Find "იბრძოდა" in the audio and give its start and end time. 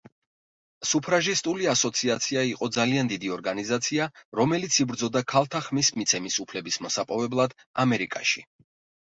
4.85-5.23